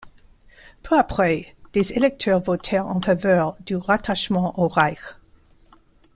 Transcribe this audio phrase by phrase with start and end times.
[0.81, 4.97] Peu après, des électeurs votèrent en faveur du rattachement au Reich.